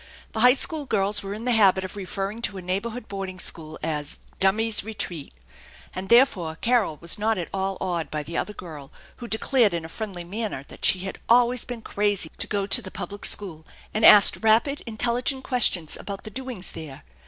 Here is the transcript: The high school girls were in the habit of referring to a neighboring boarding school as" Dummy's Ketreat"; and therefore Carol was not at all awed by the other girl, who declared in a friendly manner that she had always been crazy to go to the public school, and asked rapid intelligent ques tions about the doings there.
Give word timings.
The 0.31 0.39
high 0.39 0.55
school 0.55 0.87
girls 0.87 1.21
were 1.21 1.35
in 1.35 1.45
the 1.45 1.51
habit 1.51 1.83
of 1.83 1.95
referring 1.95 2.41
to 2.41 2.57
a 2.57 2.61
neighboring 2.63 3.05
boarding 3.07 3.37
school 3.37 3.77
as" 3.83 4.17
Dummy's 4.39 4.81
Ketreat"; 4.81 5.29
and 5.95 6.09
therefore 6.09 6.55
Carol 6.59 6.97
was 6.99 7.19
not 7.19 7.37
at 7.37 7.49
all 7.53 7.77
awed 7.79 8.09
by 8.09 8.23
the 8.23 8.35
other 8.35 8.51
girl, 8.53 8.91
who 9.17 9.27
declared 9.27 9.75
in 9.75 9.85
a 9.85 9.89
friendly 9.89 10.23
manner 10.23 10.65
that 10.69 10.85
she 10.85 11.01
had 11.01 11.19
always 11.29 11.65
been 11.65 11.83
crazy 11.83 12.31
to 12.39 12.47
go 12.47 12.65
to 12.65 12.81
the 12.81 12.89
public 12.89 13.25
school, 13.25 13.63
and 13.93 14.03
asked 14.03 14.37
rapid 14.41 14.81
intelligent 14.87 15.43
ques 15.43 15.65
tions 15.65 15.95
about 15.95 16.23
the 16.23 16.31
doings 16.31 16.71
there. 16.71 17.03